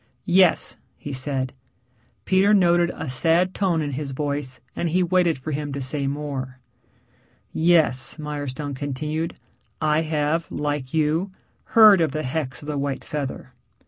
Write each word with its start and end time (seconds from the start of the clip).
"Yes," 0.25 0.77
he 0.97 1.13
said. 1.13 1.53
Peter 2.25 2.55
noted 2.55 2.89
a 2.95 3.07
sad 3.07 3.53
tone 3.53 3.83
in 3.83 3.91
his 3.91 4.13
voice, 4.13 4.59
and 4.75 4.89
he 4.89 5.03
waited 5.03 5.37
for 5.37 5.51
him 5.51 5.71
to 5.73 5.79
say 5.79 6.07
more. 6.07 6.57
"Yes," 7.53 8.17
Mirestone 8.17 8.73
continued. 8.73 9.35
"I 9.79 10.01
have, 10.01 10.49
like 10.51 10.91
you, 10.91 11.29
heard 11.77 12.01
of 12.01 12.13
the 12.13 12.23
hex 12.23 12.63
of 12.63 12.67
the 12.67 12.79
white 12.79 13.03
feather. 13.03 13.53